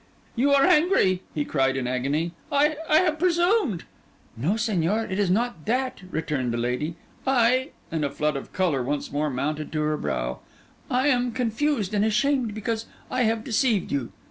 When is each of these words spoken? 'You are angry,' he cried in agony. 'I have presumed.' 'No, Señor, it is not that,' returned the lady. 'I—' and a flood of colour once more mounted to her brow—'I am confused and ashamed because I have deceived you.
'You 0.35 0.49
are 0.51 0.65
angry,' 0.65 1.21
he 1.35 1.45
cried 1.45 1.77
in 1.77 1.85
agony. 1.85 2.31
'I 2.51 2.73
have 2.89 3.19
presumed.' 3.19 3.83
'No, 4.35 4.53
Señor, 4.53 5.11
it 5.11 5.19
is 5.19 5.29
not 5.29 5.67
that,' 5.67 6.01
returned 6.09 6.51
the 6.51 6.57
lady. 6.57 6.95
'I—' 7.27 7.69
and 7.91 8.03
a 8.03 8.09
flood 8.09 8.35
of 8.35 8.51
colour 8.51 8.81
once 8.81 9.11
more 9.11 9.29
mounted 9.29 9.71
to 9.73 9.81
her 9.81 9.97
brow—'I 9.97 11.07
am 11.07 11.31
confused 11.33 11.93
and 11.93 12.03
ashamed 12.03 12.55
because 12.55 12.87
I 13.11 13.25
have 13.25 13.43
deceived 13.43 13.91
you. 13.91 14.11